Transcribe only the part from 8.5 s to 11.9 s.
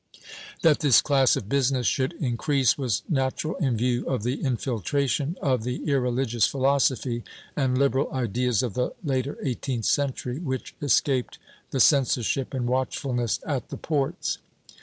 of the later eighteenth century, which escaped the